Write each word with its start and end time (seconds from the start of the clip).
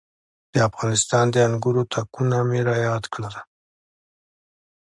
د 0.53 0.55
افغانستان 0.69 1.25
د 1.31 1.35
انګورو 1.47 1.83
تاکونه 1.93 2.37
مې 2.49 2.61
را 2.67 2.75
یاد 2.87 3.03
کړل. 3.13 3.35